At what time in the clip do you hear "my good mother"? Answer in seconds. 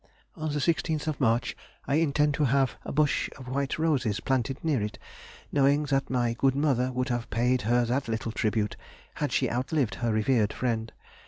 6.09-6.91